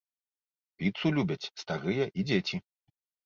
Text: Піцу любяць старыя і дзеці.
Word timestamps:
Піцу 0.79 1.11
любяць 1.17 1.49
старыя 1.63 2.05
і 2.19 2.25
дзеці. 2.31 2.57